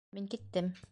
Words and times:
Мин 0.17 0.27
киттем. 0.35 0.73